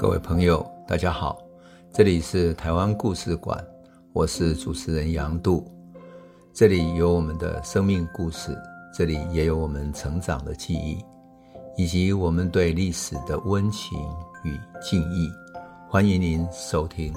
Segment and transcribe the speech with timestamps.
[0.00, 1.38] 各位朋友，大家好，
[1.92, 3.62] 这里是台湾故事馆，
[4.14, 5.70] 我是主持人杨度，
[6.54, 8.56] 这里有我们的生命故事，
[8.94, 11.04] 这里也有我们成长的记忆，
[11.76, 13.98] 以及我们对历史的温情
[14.42, 15.30] 与敬意。
[15.86, 17.12] 欢迎您收听。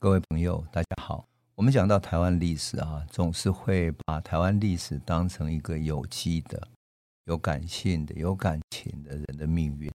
[0.00, 1.24] 各位朋友，大家好。
[1.54, 6.60] 我们讲到台湾历史啊，总是会把台湾历史当成一个有机的、
[7.26, 9.88] 有感性的、有感情的人的命运。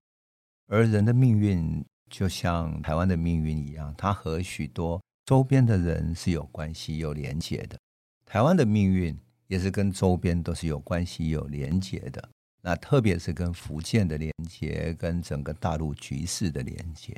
[0.68, 7.78] 而人的命运就像台湾的命运一样，它和许多周边的人是有关系、有连结的。
[8.26, 12.30] 台湾的命运也是跟周边都是有关系、有连结的。
[12.62, 17.16] 那特别是跟福建的连结，跟整个大陆局势的连结。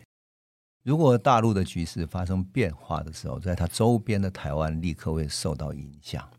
[0.84, 6.30] 如果大陆的局势发生变化的时候，在它周边的台湾立刻会受到影响。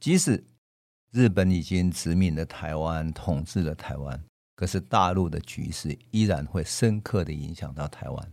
[0.00, 0.42] 即使
[1.12, 4.20] 日本已经殖民了台湾，统治了台湾，
[4.60, 8.32] 可是大陆的局势依然会深刻的影响到台湾。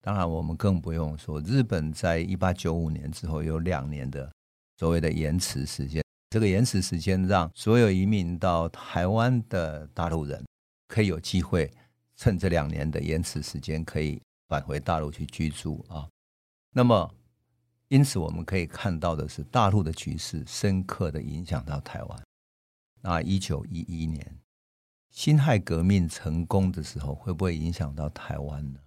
[0.00, 4.32] 当然，我们更不用说日本在一八九五年之后有两年的
[4.76, 10.46] 所谓的延迟时间，这个延迟时间让所有移民到台湾的大陆人
[10.86, 11.68] 可以有机会
[12.14, 14.22] 趁这两年的延迟时间可以。
[14.48, 16.08] 返回大陆去居住啊，
[16.70, 17.12] 那么
[17.88, 22.22] 因此我们可以看到的是，大陆的局势深刻的影响到台湾。
[23.00, 24.24] 那一九一一年
[25.16, 28.78] 辛亥革命成功的时候，会不会影响到台湾呢？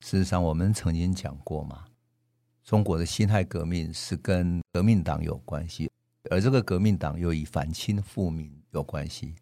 [0.00, 1.84] 事实上，我们曾经讲过嘛，
[2.64, 5.88] 中国的辛亥革命是跟革命党有关系，
[6.30, 9.36] 而这个革命党又与反清复明有关系，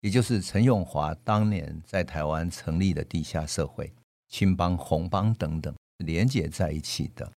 [0.00, 3.92] 也就是陈永华当年在台湾成立的地下社会。
[4.28, 7.30] 青帮、红帮等等连接在一起的，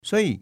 [0.00, 0.40] 所以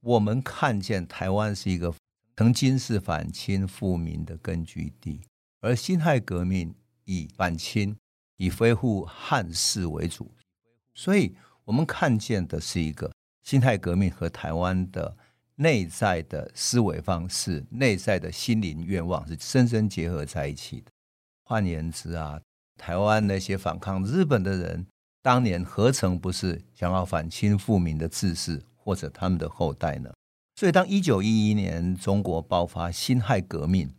[0.00, 1.94] 我们看见台湾是一个
[2.36, 5.20] 曾经是反清复明的根据地，
[5.64, 6.74] 而辛亥革命
[7.06, 7.96] 以反清、
[8.36, 10.30] 以恢复汉室为主，
[10.92, 11.34] 所以
[11.64, 13.10] 我们看见的是一个
[13.42, 15.16] 辛亥革命和台湾的
[15.56, 20.90] 内在的思维方式、内在的心灵愿望是深深结合在一起的。
[21.42, 22.38] 换言之啊，
[22.76, 24.86] 台湾那些反抗日本的人。
[25.22, 30.12] 当年何曾不是想要反清复明的志士或者他们的后代呢？
[30.56, 33.90] 所以，当一九一一年中国爆发辛亥革命，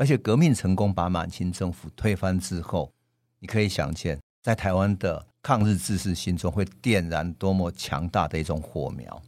[0.00, 2.90] 而且革命成功把满清政府推翻之后，
[3.38, 9.22] 你可以想见，在台湾的抗日志士心中会点燃多么强大的一种火苗。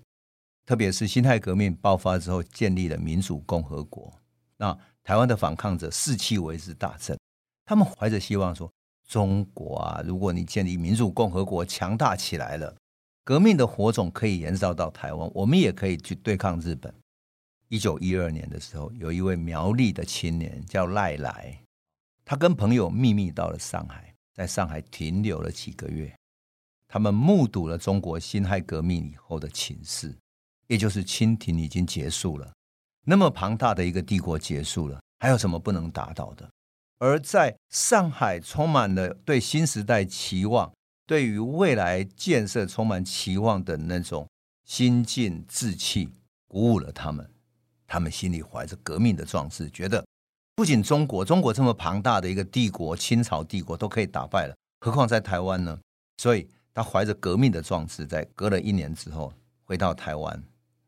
[0.65, 4.10] 特别是辛亥革命爆发之后，建立了民主共和国，
[4.56, 4.75] 那
[5.05, 7.19] 台湾的反抗者士气为之大振，
[7.66, 8.72] 他们怀着希望说。
[9.09, 12.75] 中国啊，如果你建立民主共和国，强大起来了，
[13.25, 16.94] 革命的火种可以延烧到台湾，我们也可以去对抗日本。
[17.72, 21.59] 一九一二年的时候，有一位苗栗的青年叫赖来，
[22.22, 26.15] 他跟朋友秘密到了上海，在上海停留了几个月，
[26.87, 30.15] 他们目睹了中国辛亥革命以后的情势，
[30.66, 32.53] 也就是清廷已经结束了，
[33.06, 36.47] 那么庞大的一个帝国结束了，还有什么不能打倒的？
[36.99, 40.71] 而在上海，充满了对新时代期望，
[41.06, 44.28] 对于未来建设充满期望的那种
[44.66, 46.10] 心境志气，
[46.47, 47.27] 鼓舞了他们。
[47.92, 50.03] 他们心里怀着革命的壮志，觉得
[50.54, 55.78] 不仅中国，中国这么庞大的一个帝国，清朝帝国都可以打败了，何况在台湾呢？
[56.16, 59.30] 所以他怀着革命的壮志，在隔了一年之后
[59.62, 60.42] 回到台湾，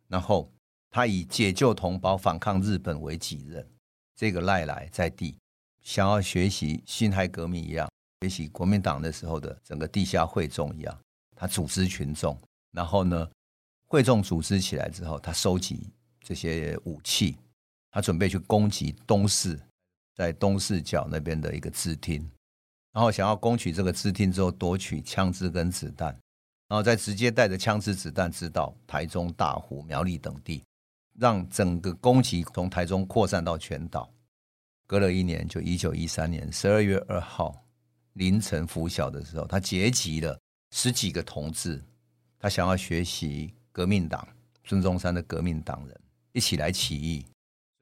[0.08, 0.50] 然后
[0.90, 3.68] 他以解救同胞、反抗日本为己任。
[4.16, 5.36] 这个赖来在地。
[5.82, 7.86] 想要学习辛亥革命一样，
[8.22, 10.98] 学习国民党的时候的整个地下会众一样，
[11.36, 12.34] 他组织群众，
[12.72, 13.28] 然后呢，
[13.88, 15.90] 会众组织起来之后，他收集
[16.24, 17.36] 这些武器，
[17.90, 19.60] 他准备去攻击东市，
[20.16, 22.28] 在东势角那边的一个支厅，
[22.92, 26.08] 然后想要攻取这个支厅之后，夺取枪支跟子弹，
[26.68, 30.62] 然后再直接带着枪支子弹直捣台中、大湖、苗栗等地，
[31.18, 34.10] 让整个攻击从台中扩散到全岛。
[34.86, 37.64] 隔了一年，就一九一三年十二月二号
[38.14, 40.38] 凌晨拂晓的时候，他结集了
[40.72, 41.82] 十几个同志，
[42.38, 44.26] 他想要学习革命党
[44.64, 46.00] 孙中山的革命党人
[46.34, 47.24] 一起来起义，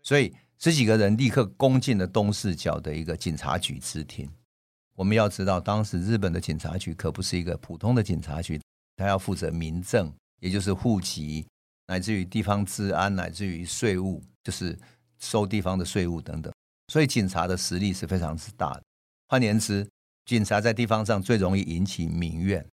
[0.02, 4.31] 所以十几个人立刻攻进了东四角的一个警察局支厅。
[4.94, 8.60] 我们要知道，当时日本的警察局可不是一个普通的警察局，
[8.94, 11.46] 他要负责民政，也就是户籍，
[11.87, 14.78] 乃至于地方治安，乃至于税务，就是
[15.19, 16.52] 收地方的税务等等。
[16.88, 18.78] 所以警察的实力是非常之大。
[19.28, 19.88] 换言之，
[20.26, 22.64] 警察在地方上最容易引起民怨。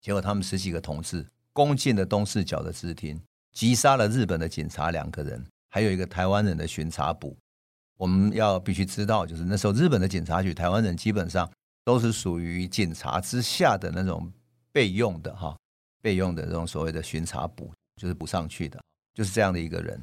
[0.00, 3.20] 结果他们十几个同志攻进了东四角的支厅，
[3.58, 7.36] 击杀了日本的警察两个人，还有一个台湾人的巡查捕。
[7.96, 11.50] 我们要必须知道，就是那时候日本的警察局，台湾人基本上
[11.82, 14.32] 都是属于警察之下的那种
[14.70, 15.58] 备用的哈，
[16.00, 18.80] 备用的这种所谓的巡查补，就是补上去的，
[19.12, 20.00] 就是这样的一个人。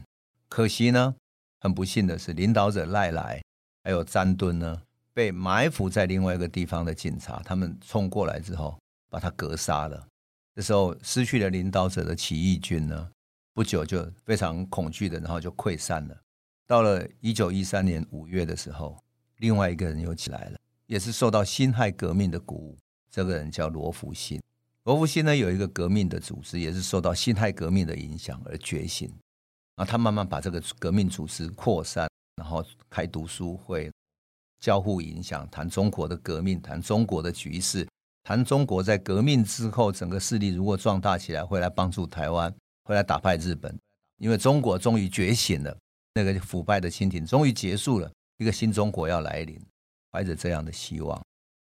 [0.49, 1.15] 可惜呢，
[1.61, 3.41] 很不幸的是，领导者赖来
[3.85, 4.81] 还有詹敦呢，
[5.13, 8.77] 被埋伏在另外一个地方的警察，他们冲过来之后，
[9.09, 10.05] 把他格杀了。
[10.53, 13.09] 这时候失去了领导者的起义军呢，
[13.55, 16.15] 不久就非常恐惧的，然后就溃散了。
[16.67, 19.01] 到了一九一三年五月的时候，
[19.37, 22.77] 另外一个人又起来了，也是受到辛亥革命的鼓舞。
[23.09, 24.41] 这个人叫罗福新。
[24.83, 29.07] 罗福新呢，有一个革命的组织，也是受到辛亥革命的影响而觉醒。
[29.77, 33.89] 然后他慢慢把这个革命组织扩散，然后开读书会，
[34.59, 37.87] 交互影响，谈中国的革命，谈中国的局势，
[38.21, 42.53] 谈中国在革命之后整个势力如果壮大起来，会来帮助台湾，
[42.85, 43.77] 回来打败日本。
[44.17, 45.77] 因为中国终于觉醒了。
[46.17, 49.59] 那个腐败的清廷终于结束了，一个新中国要来临，
[50.13, 51.21] 怀着这样的希望。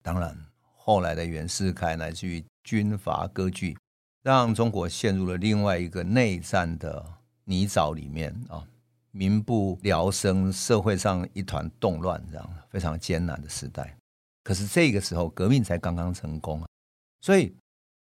[0.01, 0.37] 当然，
[0.75, 3.77] 后来的袁世凯乃至于军阀割据，
[4.21, 7.01] 让中国陷入了另外一个内战的
[7.45, 8.67] 泥沼里面啊，
[9.11, 13.95] 民不聊生，社会上一团动乱，这样非常艰难的时代。
[14.43, 16.61] 可是这个时候，革命才刚刚成功，
[17.21, 17.55] 所以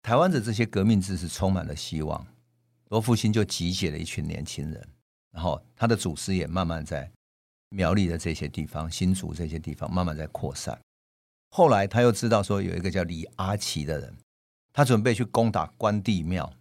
[0.01, 2.25] 台湾的这些革命志士充满了希望。
[2.91, 4.87] 罗复兴就集结了一群年轻人。
[5.31, 7.09] 然后他的祖师也慢慢在
[7.69, 10.77] 苗栗的这些地方、新竹这些地方慢慢在扩散。
[11.51, 14.13] 后来他又知道说有一个叫李阿奇的人，
[14.73, 16.51] 他准备去攻打关帝庙，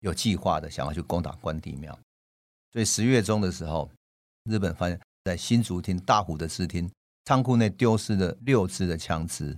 [0.00, 1.98] 有计划的想要去攻打关帝庙。
[2.72, 3.90] 所以十月中的时候，
[4.44, 6.90] 日本发现，在新竹厅大湖的支厅
[7.26, 9.56] 仓库内丢失了六支的枪支，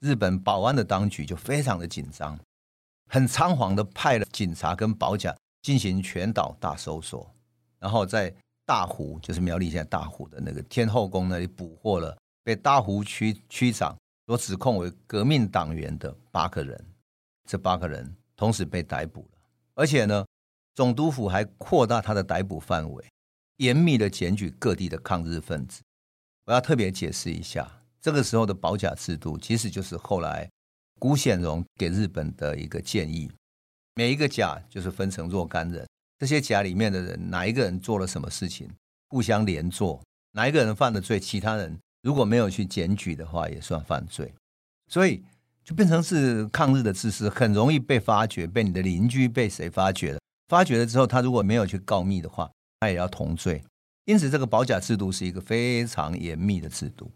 [0.00, 2.38] 日本保安的当局就非常的紧张，
[3.10, 7.28] 很仓皇的派了警察跟保甲进行全岛大搜索。
[7.80, 8.32] 然后在
[8.66, 13.96] 大湖，就是苗栗县大湖的那个天后宫那里捕获了被大湖区区长
[14.26, 16.78] 所指控为革命党员的八个人，
[17.48, 19.38] 这八个人同时被逮捕了，
[19.74, 20.24] 而且呢，
[20.74, 23.02] 总督府还扩大他的逮捕范围，
[23.56, 25.82] 严密的检举各地的抗日分子。
[26.44, 27.70] 我要特别解释一下，
[28.02, 30.46] 这个时候的保甲制度其实就是后来
[30.98, 33.30] 辜显荣给日本的一个建议，
[33.94, 35.86] 每一个甲就是分成若干人。
[36.18, 38.68] 这些甲里面的人，哪一个人做了什么事情，
[39.08, 40.00] 互相连坐，
[40.32, 44.32] 哪一个人犯了罪，其他人如果没有去检举的话，也算犯罪，
[44.88, 45.22] 所以
[45.64, 52.50] 就变成是抗日的志士很容易被发觉，被你的邻居被谁发觉了，发觉了之后，他如果没有去告密的话，
[52.80, 53.62] 他也要同罪。
[54.06, 57.10] 因此，这个保甲制度是一个非常严密的制度。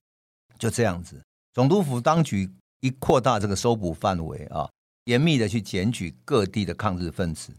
[0.59, 1.23] 就这样子，
[1.53, 2.51] 总督府当局
[2.81, 4.69] 一扩大这个搜捕范围啊，
[5.09, 7.51] 严密的去检举各地的抗日分子。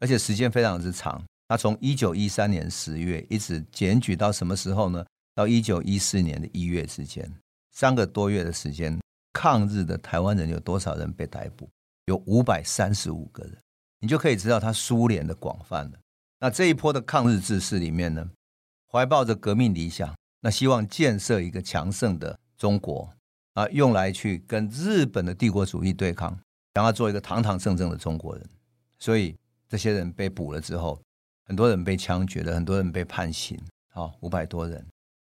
[0.00, 5.04] 而且时间非常之长，他从一九一三年十月一直检举到什么时候呢？
[5.34, 7.30] 到一九一四年的一月之间，
[7.72, 8.98] 三个多月的时间，
[9.34, 11.68] 抗日的台湾人有多少人被逮捕？
[12.06, 13.58] 有五百三十五个人，
[14.00, 15.98] 你就可以知道他苏联的广泛了。
[16.40, 18.30] 那这一波的抗日志士里面呢，
[18.90, 23.12] 怀抱着革命理想，那希望建设一个强盛的中国
[23.54, 26.38] 啊，用来去跟日本的帝国主义对抗，
[26.74, 28.44] 想要做一个堂堂正正的中国人，
[28.98, 29.34] 所以。
[29.66, 31.00] 这些人被捕了之后，
[31.42, 34.86] 很多人被枪决了，很多人被判刑，好，五百多人。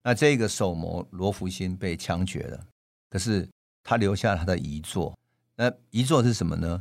[0.04, 2.66] 那这个首谋罗福新被枪决了，
[3.10, 3.48] 可是
[3.82, 5.18] 他留下他的遗作。
[5.56, 6.80] 那遗作是什么呢？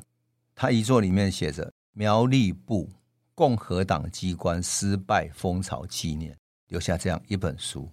[0.54, 2.88] 他遗作里面写着“苗栗部
[3.34, 7.90] 共和党机关失败风潮纪念”，留下这样一本书。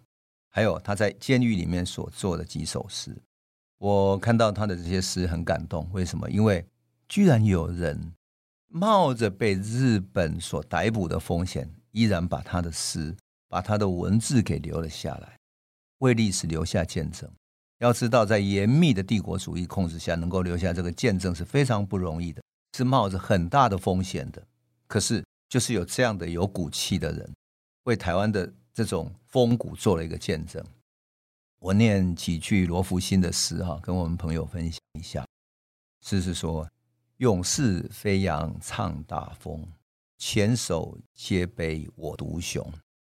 [0.50, 3.16] 还有他在监狱里面所做的几首诗，
[3.84, 5.86] 我看到他的这些诗很感动。
[5.92, 6.30] 为什么？
[6.30, 6.64] 因为
[7.06, 8.12] 居然有人。
[8.76, 13.14] 冒着被日本所逮捕的风险，依然把他的诗、
[13.48, 15.38] 把他的文字给留了下来，
[15.98, 17.30] 为历史留下见证。
[17.78, 22.42] 要知道，在严密的帝国主义控制下，能够留下这个见证是非常不容易的，
[22.76, 24.42] 是冒着很大的风险的。
[24.88, 27.32] 可是，就是有这样的有骨气的人，
[27.84, 30.60] 为台湾的这种风骨做了一个见证。
[31.64, 35.25] 我念几句罗福新的诗哈，跟我们朋友分享一下。
[36.02, 36.68] 诗是说。
[37.18, 39.64] 勇士飞扬唱大风，
[40.18, 42.61] 前手皆悲我独雄。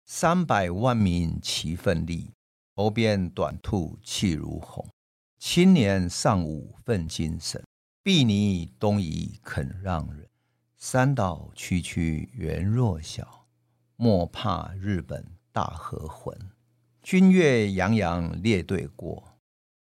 [0.06, 2.32] 三百万民齐奋力，
[2.76, 4.88] 头边短兔气如虹。
[5.40, 7.62] 青年尚武奋精神，
[8.04, 10.30] 睥睨东夷肯让人。
[10.78, 13.48] 山岛区区原弱小，
[13.96, 16.38] 莫怕日本大和魂。
[17.06, 19.38] 军乐洋洋列队过，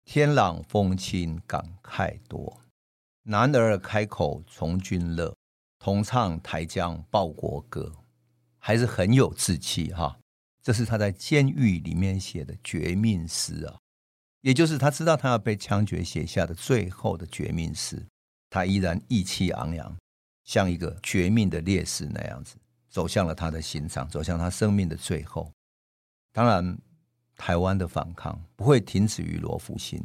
[0.03, 2.60] 天朗风清感慨多。
[3.22, 5.36] 男儿开口从军乐，
[5.77, 7.93] 同唱台江报国歌，
[8.58, 10.17] 还是很有志气哈。
[10.63, 13.77] 这是他在监狱里面写的绝命诗啊。
[14.41, 18.03] 也就是他知道他要被枪决写下的最后的绝命诗，
[18.50, 19.96] 他依然意气昂扬，
[20.46, 22.55] 像一个绝命的烈士那样子，
[22.89, 25.51] 走向了他的心脏，走向他生命的最后。
[26.32, 26.75] 当然，
[27.45, 30.00] 台湾的反抗不会停止于罗浮宫。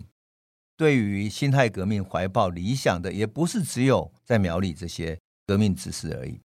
[0.76, 5.16] 对于辛亥革命怀抱理想的，也不是只有在苗栗这些
[5.46, 6.40] 革命志士而已。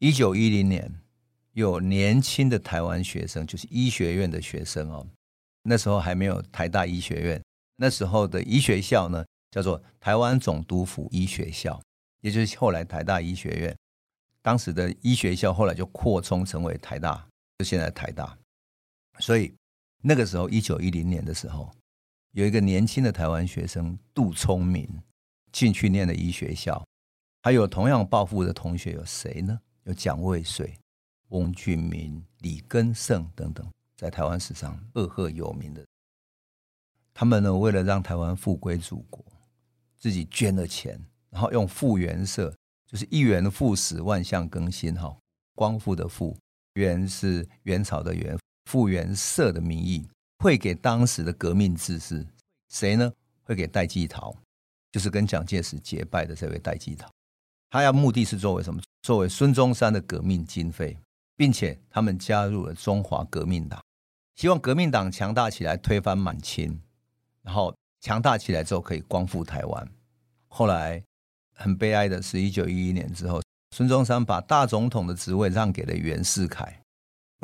[0.00, 1.00] 一九一零年，
[1.52, 5.06] 有年轻的台湾学生，就是医学院的学生哦。
[5.62, 7.42] 那时候还没有台大医学院，
[7.76, 11.80] 那时候的医学校呢，叫做台湾总督府医学校，
[12.20, 13.74] 也就是后来台大医学院。
[14.42, 18.36] 当时的医学校后来就扩充成为台大，就现在台大。
[19.20, 19.54] 所以
[20.06, 21.74] 那个时候，一九一零年的时候，
[22.32, 24.86] 有一个年轻的台湾学生杜聪明
[25.50, 26.86] 进去念的医学校，
[27.42, 29.58] 还有同样抱负的同学有谁呢？
[29.84, 30.74] 有蒋渭水、
[31.28, 33.66] 翁俊明、李根胜等等。
[33.96, 35.82] 在台湾史上赫赫有名的，
[37.14, 39.24] 他们呢，为了让台湾复归祖国，
[39.96, 42.54] 自己捐了钱，然后用复元社，
[42.86, 45.16] 就是一元复始，万象更新，哈，
[45.54, 46.36] 光复的复，
[46.74, 52.26] 元是元朝的元，复元社的名义，会给当时的革命志士，
[52.68, 53.12] 谁呢？
[53.42, 54.34] 会给戴季陶，
[54.92, 57.10] 就是跟蒋介石结拜的这位戴季陶，
[57.70, 58.80] 他要目的是作为什么？
[59.02, 60.96] 作为孙中山的革命经费。
[61.36, 63.82] 并且他们加入了中华革命党，
[64.36, 66.80] 希望革命党强大起来，推翻满清，
[67.42, 69.88] 然后强大起来之后可以光复台湾。
[70.46, 71.02] 后来
[71.52, 73.42] 很悲哀的是，一九一一年之后，
[73.72, 76.80] 孙中山把大总统的职位让给了袁世凯，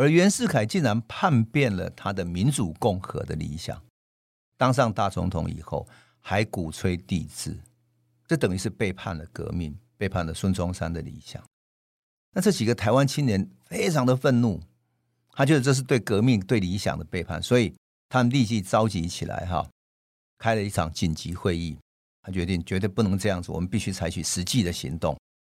[0.00, 3.78] 而袁世凯竟然叛变了他的民主共和的理想，
[4.56, 5.86] 当上大总统以后
[6.20, 7.54] 还鼓吹帝制，
[8.26, 11.44] 这等于是背叛了革命，背叛了孙中山的理想。
[12.32, 14.58] 那这几个台湾青年非常的愤怒，
[15.32, 17.74] 他觉得这是对革命、对理想的背叛，所以
[18.08, 19.68] 他们立即召集起来，哈，
[20.38, 21.76] 开了一场紧急会议。
[22.22, 25.14] 他决定绝对不能这样子，我们必须采取实际的行动。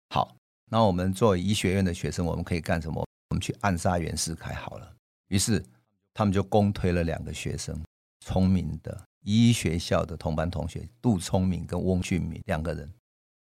[0.10, 0.36] 好，
[0.70, 3.08] 那我们作为医学院的学生，我们可以干什么？
[3.34, 4.96] 我们去暗杀袁世凯好了。
[5.30, 5.66] 于是
[6.14, 7.76] 他们就公推了两个学生，
[8.20, 12.94] 聪明的医学校的同班同学杜聪明跟翁俊明两个人，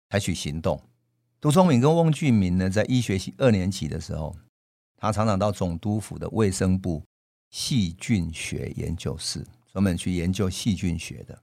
[0.08, 0.82] 采取行动。
[1.42, 4.34] 杜聪明跟翁俊明呢，在医学系二年级的时候，
[4.96, 7.04] 他常常到总督府的卫生部
[7.50, 11.38] 细菌学研究室，专门去研究细菌学的。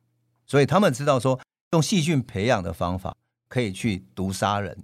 [0.47, 1.39] 所以他们知道说，
[1.73, 3.15] 用细菌培养的方法
[3.47, 4.75] 可以去毒杀人，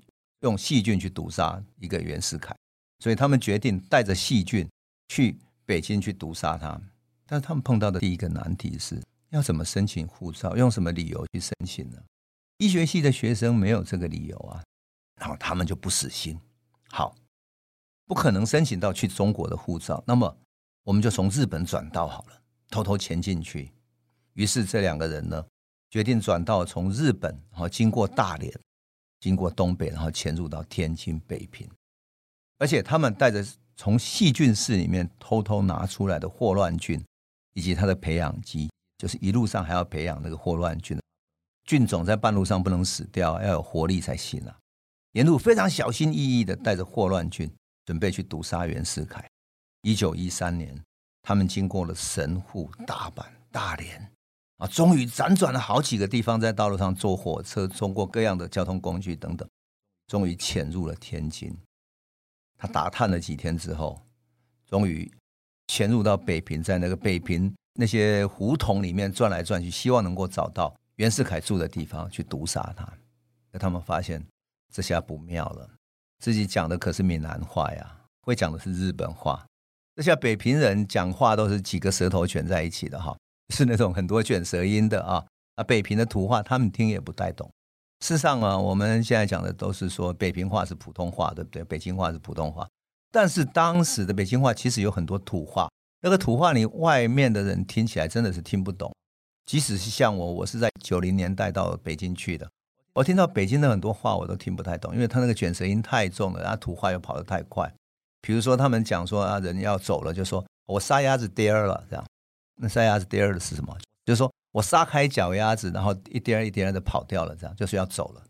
[0.42, 2.56] 用细菌去毒杀一个袁世凯。
[3.00, 4.68] 所以他们决定带着细菌
[5.10, 6.80] 去北京去毒杀他。
[7.26, 10.56] 但是他们碰到的第一个难题是，要怎么申请护照？
[10.56, 11.98] 用什么理由去申请呢？
[12.58, 14.64] 医学系的学生没有这个理由啊。
[15.20, 16.38] 然后他们就不死心，
[16.90, 17.16] 好，
[18.06, 20.38] 不可能申请到去中国的护照，那么
[20.84, 23.72] 我们就从日本转道好了，偷偷潜进去。
[24.34, 25.42] 于是这两个人呢，
[25.90, 28.54] 决定转道从日本，然后经过大连，
[29.22, 31.66] 经过东北，然后潜入到天津、北平。
[32.58, 33.46] 而且他们带着
[33.76, 37.04] 从细菌室里面偷偷拿出来的霍乱菌，
[37.54, 40.98] 以及他的培养基，就是一路上还要培养那个霍乱菌，
[41.66, 44.58] 菌种在半路上不能死掉，要有活力才行啊。
[45.12, 47.50] 沿路非常小心翼翼地带着霍乱菌，
[47.86, 49.26] 准备去毒杀袁世凯。
[49.82, 50.82] 一九一三年，
[51.22, 54.12] 他们经过了神户、大阪、大连，
[54.58, 59.48] 啊，终于辗转了好几个地方，在道路上坐火车，通过各样的交通工具等等，
[60.08, 61.56] 终于潜入了天津。
[62.66, 64.02] 打探了几天之后，
[64.70, 65.12] 终于
[65.68, 72.88] 潜入到北平，在那个北平那些胡同里面转来转去，希望能够找到袁世凯住的地方去毒杀他。
[73.52, 74.26] 可他们发现。
[74.74, 75.70] 这下不妙了，
[76.20, 79.46] 自己讲的可是闽南话呀，会讲的是日本话。
[79.96, 83.18] 这下北平人讲话都是几个舌头卷在一起的哈，
[83.54, 85.26] 是那种很多卷舌音的啊。
[85.56, 87.50] 啊，北平的土话他们听也不太懂。
[88.06, 91.64] 事实上啊，我们现在讲的都是说北平话是普通话，对不对？
[91.64, 92.70] 北京话是普通话，
[93.12, 95.68] 但是当时的北京话其实有很多土话，
[96.02, 98.94] 那个土话你外面的人听起来真的是听不懂。
[99.48, 102.48] 即使是像我，我是在九零年代到北京去的。
[102.94, 107.74] 我听到北京的很多话，我都听不太懂，因为他那个卷舌音太重了，然后土话又跑得太快。
[108.22, 112.06] 比如说，他们讲说啊，人要走了，就说我杀鸭子颠儿了，这样。
[112.58, 113.76] 那杀鸭子颠儿的是什么？
[114.56, 118.24] 我撒开脚丫子，然后一颠一颠的跑掉了，这样就是要走了。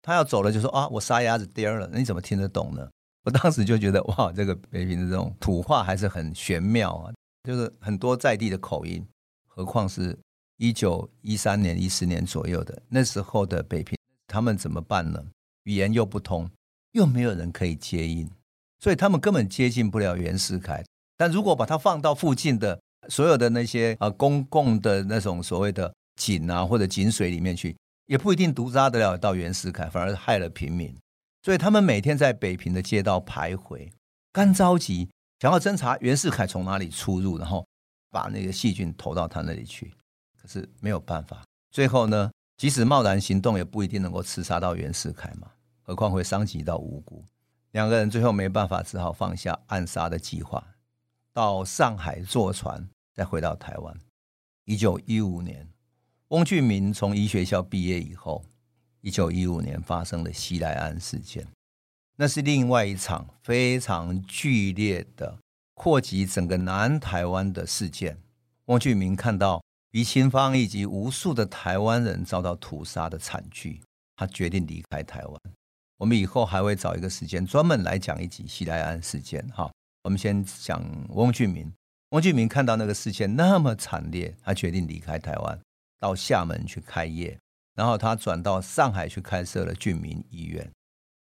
[0.00, 2.88] 他要走了，就说啊，我撒丫子颠了，那你怎么听得懂呢？
[3.24, 9.06] 我当时就觉得哇，这个北平的这种土话还是很玄妙啊，就是很多在地的口音，
[9.46, 10.18] 何况是
[10.56, 13.98] 一九一三年、一四年左右的那时候的北平。
[14.26, 15.22] 他们怎么办呢？
[15.64, 16.50] 语言又不通，
[16.92, 18.30] 又没有人可以接应，
[18.78, 20.82] 所以他们根本接近不了袁世凯。
[21.18, 30.94] 但如果把他放到附近的所有的那些啊公共的那种所谓的井啊或者井水里面去，也不一定毒杀得了到袁世凯，反而害了平民。
[31.42, 33.90] 所以他们每天在北平的街道徘徊，
[34.32, 35.08] 干着急
[35.40, 37.66] 想要侦查袁世凯从哪里出入，然后
[38.10, 39.92] 把那个细菌投到他那里去。
[40.40, 45.48] 可是没有办法，最后呢，即使贸然行动，也不一定能够刺杀到袁世凯嘛，
[45.82, 47.24] 何况会伤及到无辜。
[47.72, 50.66] 两个人最后没办法，只好放下暗杀的计划，
[51.32, 53.98] 到上海坐船，再回到台湾。
[54.64, 55.68] 一九一五年，
[56.28, 58.44] 翁俊明从医学校毕业以后，
[59.00, 61.44] 一九一五年发生了西来庵事件，
[62.14, 65.36] 那是另外一场非常剧烈的
[65.74, 68.16] 扩及整个南台湾的事件。
[68.66, 69.60] 翁俊明看到
[69.90, 73.80] 于清芳以及无数的台湾人遭到屠杀的惨剧，
[74.14, 75.40] 他决定离开台湾。
[75.96, 79.44] 我们以后还会找一个时间专门来讲一集西来庵事件。
[79.48, 79.68] 哈，
[80.04, 81.68] 我们先讲翁俊明。
[82.10, 85.58] 汪俊明看到那个事件那么惨烈，他决定离开台湾，
[85.98, 87.38] 到厦门去开业。
[87.74, 90.68] 然后他转到上海去开设了俊明医院。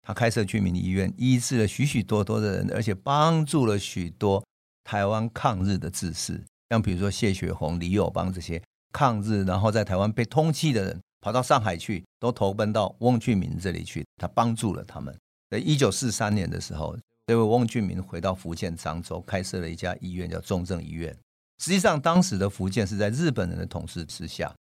[0.02, 4.46] 他开设俊明医院，医治了许许多多的人，而且帮助了许多
[4.84, 8.62] 台湾抗日的志士，像比如说谢雪红、李友邦这些
[8.94, 11.00] 抗日，然后在台湾被通缉的人。
[11.22, 15.12] 跑到上海去，都投奔到翁俊明这里去，他帮助了他们。
[15.50, 16.96] 在一九四三年的时候，
[17.28, 21.16] 这位汪俊明回到福建漳州，开设了一家医院，叫重症医院。
[21.58, 24.54] 实际上，当时的福建是在日本人的统治之下，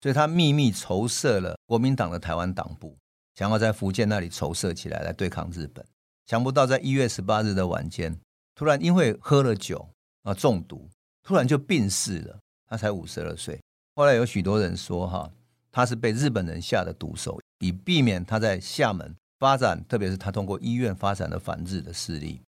[0.00, 2.96] 所以他秘密筹设了国民党的台湾党部，
[3.34, 5.84] 想要在福建那里筹设起来来对抗日本。
[6.26, 8.18] 想不到，在一月十八日的晚间，
[8.54, 9.88] 突然因为喝了酒
[10.22, 10.88] 啊中毒，
[11.22, 12.38] 突然就病逝了。
[12.66, 13.58] 他才五十二岁。
[13.94, 15.30] 后来有许多人说，哈。
[15.70, 22.40] 他是被日本人下的毒手，以避免他在厦门发展，特别是他通过医院发展的反日的势力。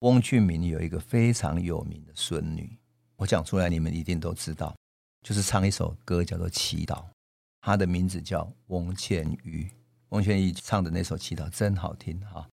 [0.00, 2.78] 翁俊明有一个非常有名的孙女，
[3.16, 4.74] 我讲出来你们一定都知道，
[5.22, 6.96] 就是唱一首歌叫做《祈祷》，
[7.60, 9.70] 她的名字叫翁倩玉。
[10.08, 12.48] 翁倩玉唱的那首《祈祷》真好听哈。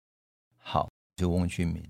[0.58, 1.84] 好，就翁俊明。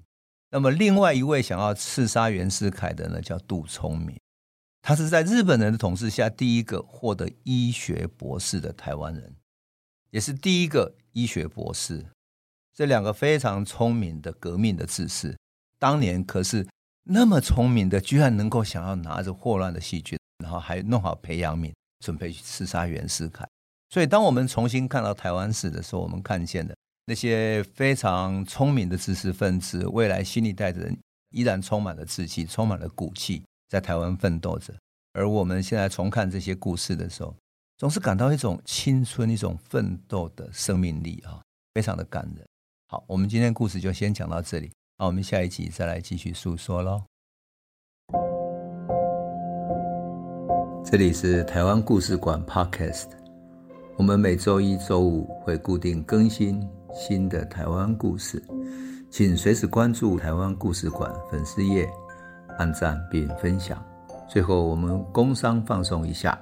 [0.51, 4.15] 那么另外一位想要刺杀袁世凯的呢，叫杜聪明。
[4.81, 9.35] 他是在日本人的统治下第一个获得医学博士的台湾人，
[10.11, 12.05] 也是第一个医学博士。
[12.75, 15.35] 这两个非常聪明的革命的志士，
[15.79, 16.67] 当年可是
[17.05, 21.73] 那么聪明的，居然能够想要拿着霍乱的细菌，然后还弄好培养皿，
[22.05, 23.43] 准备去刺杀袁世凯。
[23.89, 26.75] 所以，当我们重新看到台湾史的时候，我们看见的
[27.05, 30.95] 那些非常聪明的知识分子，未来新一代的人
[31.31, 33.41] 依然充满了志气，充满了骨气。
[33.69, 34.73] 在台湾奋斗着，
[35.13, 37.35] 而我们现在重看这些故事的时候，
[37.77, 41.39] 总是感到一种青春、一种奋斗的生命力啊，
[41.75, 42.43] 非常的感人。
[42.87, 47.03] 好，我们今天故事就先讲到这里，那我们下一集再来继续诉说喽。
[50.83, 53.09] 这里是台湾故事馆 Podcast，
[53.95, 58.43] 我们每周一、周五会固定更新新的台湾故事，
[59.11, 61.87] 请随时关注台湾故事馆粉丝页。
[62.57, 63.85] 按赞并分享。
[64.27, 66.41] 最后，我们工商放松一下：